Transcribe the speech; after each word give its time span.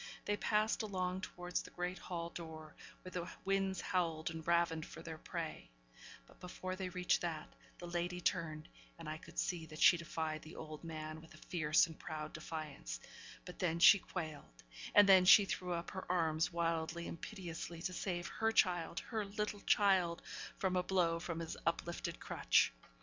They 0.25 0.35
passed 0.35 0.81
along 0.81 1.21
towards 1.21 1.61
the 1.61 1.69
great 1.69 1.99
hall 1.99 2.31
door, 2.31 2.75
where 3.03 3.11
the 3.11 3.31
winds 3.45 3.81
howled 3.81 4.31
and 4.31 4.43
ravened 4.47 4.83
for 4.83 5.03
their 5.03 5.19
prey; 5.19 5.69
but 6.25 6.39
before 6.39 6.75
they 6.75 6.89
reached 6.89 7.21
that, 7.21 7.53
the 7.77 7.85
lady 7.85 8.19
turned; 8.19 8.67
and 8.97 9.07
I 9.07 9.19
could 9.19 9.37
see 9.37 9.67
that 9.67 9.79
she 9.79 9.97
defied 9.97 10.41
the 10.41 10.55
old 10.55 10.83
man 10.83 11.21
with 11.21 11.35
a 11.35 11.45
fierce 11.49 11.85
and 11.85 11.99
proud 11.99 12.33
defiance; 12.33 12.99
but 13.45 13.59
then 13.59 13.77
she 13.77 13.99
quailed 13.99 14.63
and 14.95 15.07
then 15.07 15.23
she 15.23 15.45
threw 15.45 15.73
up 15.73 15.91
her 15.91 16.11
arms 16.11 16.51
wildly 16.51 17.07
and 17.07 17.21
piteously 17.21 17.83
to 17.83 17.93
save 17.93 18.25
her 18.25 18.51
child 18.51 19.01
her 19.01 19.23
little 19.23 19.59
child 19.61 20.23
from 20.57 20.75
a 20.75 20.81
blow 20.81 21.19
from 21.19 21.41
his 21.41 21.55
uplifted 21.67 22.19
crutch. 22.19 22.73